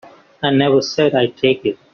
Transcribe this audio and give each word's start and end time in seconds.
I 0.41 0.49
never 0.49 0.81
said 0.81 1.13
I'd 1.13 1.37
take 1.37 1.63
it. 1.63 1.77